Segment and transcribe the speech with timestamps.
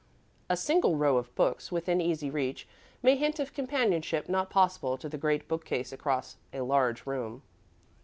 [0.49, 2.67] A single row of books, within easy reach,
[3.03, 7.43] may hint of companionship not possible to the great bookcase across a large room.